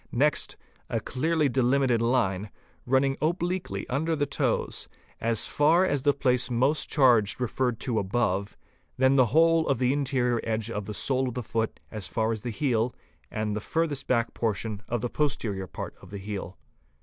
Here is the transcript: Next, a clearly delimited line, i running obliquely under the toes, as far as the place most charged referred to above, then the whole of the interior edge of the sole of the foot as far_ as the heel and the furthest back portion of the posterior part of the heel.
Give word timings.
Next, 0.11 0.57
a 0.89 0.99
clearly 0.99 1.47
delimited 1.47 2.01
line, 2.01 2.45
i 2.45 2.49
running 2.87 3.17
obliquely 3.21 3.87
under 3.87 4.15
the 4.15 4.25
toes, 4.25 4.87
as 5.19 5.47
far 5.47 5.85
as 5.85 6.01
the 6.01 6.11
place 6.15 6.49
most 6.49 6.89
charged 6.89 7.39
referred 7.39 7.79
to 7.81 7.99
above, 7.99 8.57
then 8.97 9.15
the 9.15 9.27
whole 9.27 9.67
of 9.67 9.77
the 9.77 9.93
interior 9.93 10.41
edge 10.43 10.71
of 10.71 10.85
the 10.85 10.95
sole 10.95 11.27
of 11.27 11.35
the 11.35 11.43
foot 11.43 11.79
as 11.91 12.07
far_ 12.07 12.29
as 12.33 12.41
the 12.41 12.49
heel 12.49 12.95
and 13.29 13.55
the 13.55 13.61
furthest 13.61 14.07
back 14.07 14.33
portion 14.33 14.81
of 14.89 15.01
the 15.01 15.07
posterior 15.09 15.67
part 15.67 15.95
of 16.01 16.09
the 16.09 16.17
heel. 16.17 16.57